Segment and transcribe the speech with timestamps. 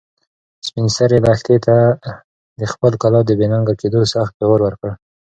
[0.67, 1.75] سپین سرې لښتې ته
[2.59, 4.89] د خپلې کلا د بې ننګه کېدو سخت پېغور ورکړ.